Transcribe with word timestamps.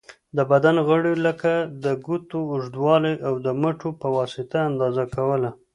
د 0.37 0.39
بدن 0.51 0.75
غړیو 0.87 1.15
لکه 1.27 1.51
د 1.83 1.85
ګوتو 2.05 2.39
اوږوالی، 2.53 3.13
او 3.27 3.33
د 3.45 3.47
مټو 3.61 3.89
په 4.01 4.07
واسطه 4.17 4.57
اندازه 4.69 5.03
کوله. 5.15 5.51